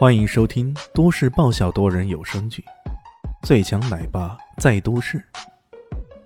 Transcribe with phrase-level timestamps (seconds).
[0.00, 2.64] 欢迎收听都市爆笑多人有声剧
[3.46, 5.18] 《最强奶爸在都市》，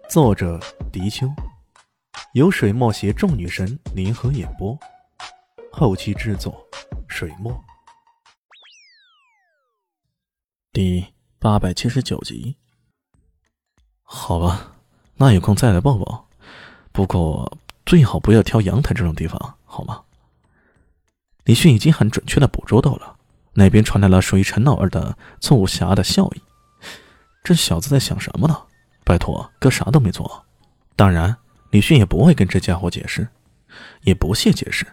[0.09, 0.61] 作者：
[0.93, 1.27] 迪秋，
[2.35, 4.79] 由水墨携众女神联合演播，
[5.73, 6.65] 后期制作：
[7.09, 7.53] 水墨。
[10.73, 11.05] 第
[11.41, 12.57] 八百七十九集。
[14.05, 14.77] 好吧，
[15.17, 16.29] 那有空再来抱抱，
[16.93, 20.05] 不过最好不要挑阳台这种地方，好吗？
[21.43, 23.17] 李迅已经很准确的捕捉到了。
[23.55, 26.43] 那边传来了属于陈老二的促狭的笑意，
[27.43, 28.57] 这小子在想什么呢？
[29.05, 30.45] 拜托，哥啥都没做。
[30.97, 31.37] 当然，
[31.71, 33.29] 李迅也不会跟这家伙解释，
[34.03, 34.87] 也不屑解释。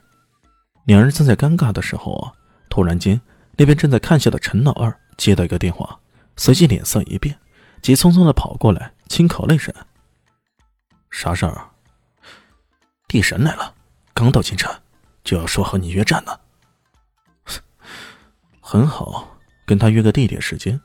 [0.86, 2.31] 两人正在尴尬的时候，
[2.70, 3.20] 突然间，
[3.55, 6.00] 那边正在看戏的陈老二接到一个电话，
[6.36, 7.38] 随即脸色一变，
[7.81, 9.73] 急匆匆的跑过来，轻口了一声
[11.09, 11.70] ：“啥事儿？
[13.08, 13.73] 地神来了，
[14.14, 14.73] 刚到京城，
[15.23, 16.38] 就要说和你约战呢。”
[18.71, 19.27] 很好，
[19.66, 20.80] 跟他约个地点时间。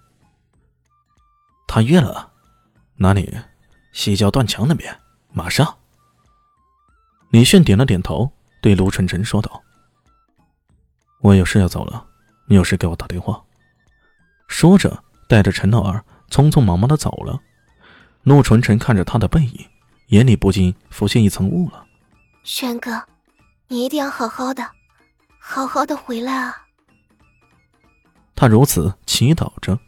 [1.68, 2.32] 他约了，
[2.96, 3.32] 哪里？
[3.92, 4.92] 西郊断墙那边，
[5.32, 5.78] 马上。
[7.30, 9.62] 李炫点了点头，对卢晨晨说道
[11.22, 12.04] ：“我有事要走了，
[12.48, 13.40] 你有事给我打电话。”
[14.50, 17.40] 说着，带着陈老二匆匆忙忙的走了。
[18.24, 19.64] 陆纯晨看着他的背影，
[20.08, 21.86] 眼里不禁浮现一层雾了。
[22.42, 23.00] 轩哥，
[23.68, 24.68] 你一定要好好的，
[25.38, 26.65] 好好的回来啊！
[28.36, 29.78] 他如此祈祷着，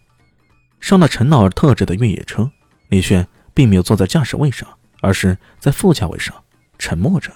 [0.80, 2.50] 上了陈老二特制的越野车。
[2.88, 4.66] 李炫并没有坐在驾驶位上，
[5.02, 6.34] 而是在副驾位上，
[6.78, 7.30] 沉默着。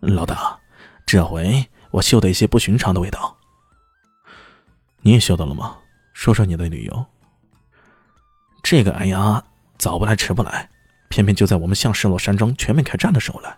[0.00, 0.58] 老大，
[1.06, 3.38] 这回我嗅到一些不寻常的味道。
[5.00, 5.78] 你也嗅到了吗？
[6.12, 7.06] 说说你的理由。
[8.62, 9.42] 这个哎呀，
[9.78, 10.68] 早不来迟不来，
[11.08, 13.56] 偏偏就在我们向失落山庄全面开战的时候来。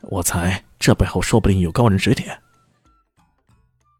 [0.00, 2.40] 我猜这背后说不定有高人指点。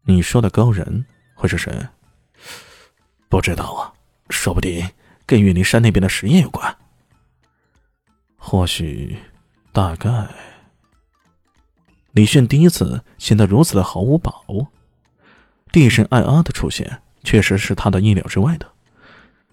[0.03, 1.05] 你说的高人？
[1.35, 1.87] 会是谁？
[3.27, 3.93] 不知道啊，
[4.29, 4.89] 说不定
[5.25, 6.75] 跟玉林山那边的实验有关。
[8.37, 9.17] 或许，
[9.73, 10.27] 大概。
[12.13, 14.67] 李炫第一次显得如此的毫无把握。
[15.71, 18.71] 地神艾阿的出现，确实是他的意料之外的。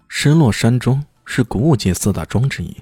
[0.07, 2.77] 失落山庄是古武界四大庄之一，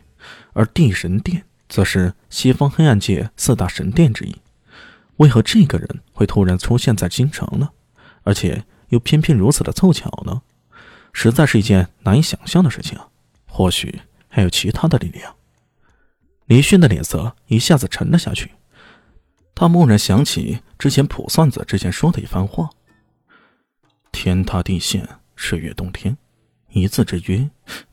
[0.53, 4.35] 而地神殿则是西方黑暗界四大神殿之一。
[5.17, 7.69] 为何这个人会突然出现在京城呢？
[8.23, 8.63] 而且。
[8.91, 10.41] 又偏偏如此的凑巧呢，
[11.11, 12.97] 实在是一件难以想象的事情。
[13.45, 15.35] 或许还有其他的力量。
[16.45, 18.51] 李迅的脸色一下子沉了下去。
[19.53, 22.69] 他蓦然想起之前卜算子之前说的一番话
[24.11, 26.17] ：“天塌地陷，水月洞天，
[26.69, 27.49] 一字之约，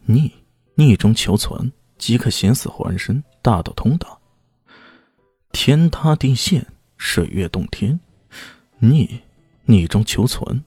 [0.07, 0.33] 逆
[0.77, 4.19] 逆中求存，即可险死还生，大道通达。
[5.51, 6.67] 天塌地陷，
[6.97, 7.99] 水月洞天，
[8.79, 9.21] 逆
[9.65, 10.65] 逆中求存。”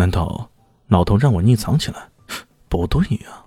[0.00, 0.48] 难道
[0.88, 2.08] 老头让我匿藏起来？
[2.70, 3.44] 不对呀！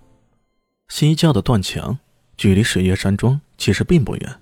[0.87, 1.97] 西郊的断墙
[2.37, 4.39] 距离水月山庄其实并不远。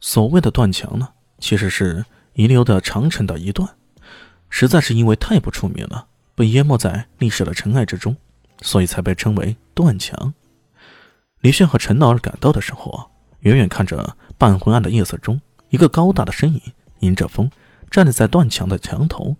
[0.00, 1.08] 所谓的断墙呢，
[1.38, 3.76] 其实是遗留的长城的一段，
[4.50, 8.16] 实在是因为太不出名了，被淹没在历史的尘埃之中，
[8.60, 10.34] 所以才被称为断墙。
[11.42, 13.06] 李炫和陈老二赶到的时候啊，
[13.38, 16.60] 远远看着半昏暗的夜色中，一个高大的身影
[16.98, 17.48] 迎着风
[17.88, 19.36] 站立在断墙的墙头，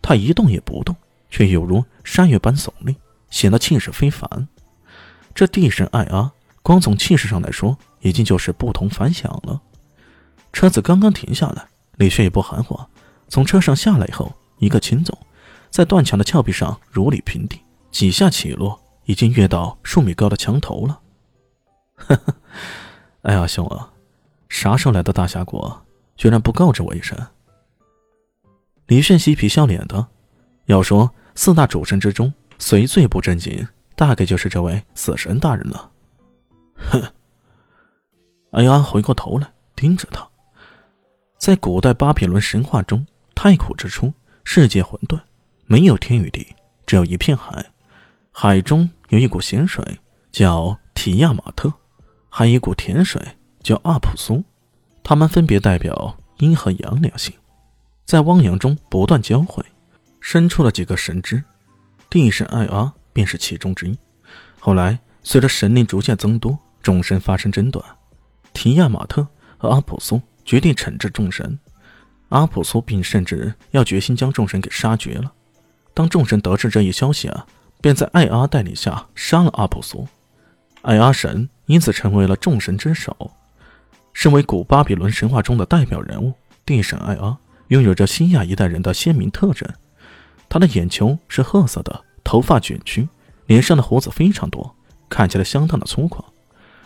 [0.00, 0.94] 他一动也不动。
[1.32, 2.94] 却有如山岳般耸立，
[3.30, 4.46] 显得气势非凡。
[5.34, 9.58] 这地神艾阿，光从气势上来说，已经就是不同凡响了。
[10.52, 11.66] 车子刚刚停下来，
[11.96, 12.78] 李炫也不含糊，
[13.28, 15.16] 从车上下来以后，一个轻走，
[15.70, 21.00] 在断墙的峭壁上如履平地，几下起落，已经跃到数米高的墙头了。
[21.94, 22.34] 呵呵，
[23.22, 23.90] 哎呀，兄啊，
[24.50, 25.72] 啥时候来的大峡谷，
[26.14, 27.18] 居然不告知我一声？
[28.86, 30.08] 李炫嬉皮笑脸的，
[30.66, 31.10] 要说。
[31.34, 33.66] 四大主神之中，谁最不正经？
[33.94, 35.90] 大概就是这位死神大人了。
[36.76, 37.02] 哼！
[38.50, 40.28] 艾安回过头来盯着他。
[41.38, 44.12] 在古代巴比伦神话中，太古之初，
[44.44, 45.20] 世界混沌，
[45.66, 46.46] 没有天与地，
[46.86, 47.64] 只有一片海。
[48.30, 49.84] 海中有一股咸水，
[50.30, 51.70] 叫提亚马特；
[52.28, 53.20] 还有一股甜水，
[53.62, 54.42] 叫阿普苏。
[55.02, 57.34] 它们分别代表阴和阳两性，
[58.04, 59.64] 在汪洋中不断交汇。
[60.22, 61.42] 生出了几个神之，
[62.08, 63.98] 地神艾阿便是其中之一。
[64.60, 67.84] 后来随着神灵逐渐增多，众神发生争端，
[68.52, 69.26] 提亚马特
[69.58, 71.58] 和阿普苏决定惩治众神。
[72.28, 75.30] 阿普苏并甚至要决心将众神给杀绝了。
[75.92, 77.44] 当众神得知这一消息啊，
[77.80, 80.06] 便在艾阿带领下杀了阿普苏。
[80.82, 83.32] 艾阿神因此成为了众神之首。
[84.14, 86.32] 身为古巴比伦神话中的代表人物，
[86.64, 87.36] 地神艾阿
[87.68, 89.68] 拥有着西亚一代人的鲜明特征。
[90.52, 93.08] 他的眼球是褐色的，头发卷曲，
[93.46, 94.76] 脸上的胡子非常多，
[95.08, 96.22] 看起来相当的粗犷。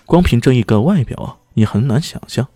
[0.05, 2.47] 光凭这一个外表，你很难想象，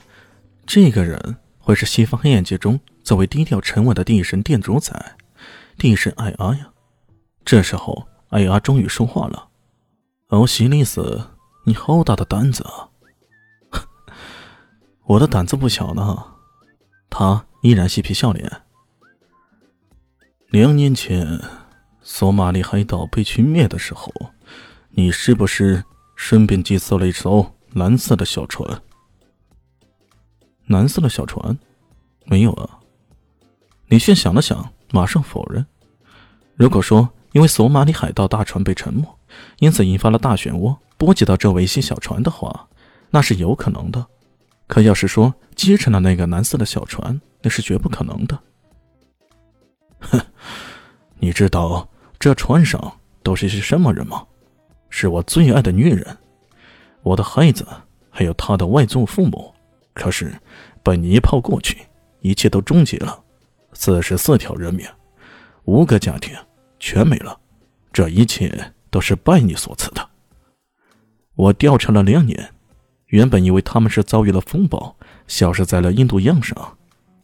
[0.65, 5.17] 这个人会是西方黑暗界中最为低调沉稳的地神殿主宰，
[5.77, 6.71] 地神艾阿呀。
[7.45, 9.49] 这时候，艾阿终于说话了
[10.31, 11.21] ：“欧西里斯，
[11.65, 12.87] 你好大的胆子啊！”
[15.07, 16.25] 我的胆子不小呢。
[17.11, 18.63] 他依然嬉皮笑脸。
[20.51, 21.41] 两年前，
[22.03, 24.13] 索马里海岛被群灭的时候，
[24.91, 25.85] 你是不是
[26.17, 28.83] 顺便寄送了一艘蓝色的小船？
[30.67, 31.57] 蓝色的小船？
[32.25, 32.81] 没有啊。
[33.87, 35.65] 李炫想了想，马上否认。
[36.57, 39.05] 如果说因为索马里海盗大船被沉没，
[39.61, 42.69] 因此引发了大漩涡，波及到这维西小船的话，
[43.11, 44.05] 那是有可能的。
[44.67, 48.37] 可要是说击沉了那个蓝色的小船，那是绝不可能的。
[51.21, 51.87] 你知道
[52.19, 54.27] 这船上都是些什么人吗？
[54.89, 56.17] 是我最爱的女人，
[57.03, 57.67] 我的孩子，
[58.09, 59.55] 还有他的外祖父母。
[59.93, 60.33] 可是
[60.83, 61.77] 被你一炮过去，
[62.21, 63.23] 一切都终结了。
[63.75, 64.87] 四十四条人命，
[65.65, 66.35] 五个家庭
[66.79, 67.39] 全没了。
[67.93, 70.09] 这一切都是拜你所赐的。
[71.35, 72.51] 我调查了两年，
[73.09, 74.97] 原本以为他们是遭遇了风暴，
[75.27, 76.79] 消失在了印度洋上，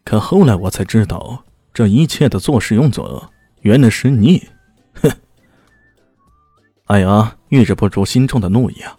[0.05, 1.45] 可后来我才知道。
[1.73, 3.31] 这一切的做事用者，
[3.67, 4.41] 原来是你！
[5.03, 5.11] 哼！
[6.85, 8.97] 艾阿抑制不住心中的怒意啊。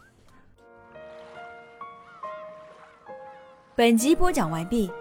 [3.77, 4.91] 本集播讲完毕，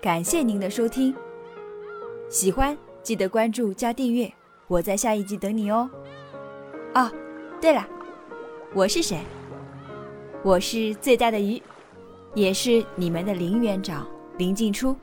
[0.00, 1.12] 感谢您的收听。
[2.30, 4.32] 喜欢记得关注加订阅，
[4.68, 5.90] 我在下一集等你哦。
[6.94, 7.10] 哦，
[7.60, 7.84] 对了，
[8.74, 9.18] 我是谁？
[10.44, 11.60] 我是最大的鱼，
[12.32, 14.06] 也是你们的林园长
[14.38, 14.96] 林静初。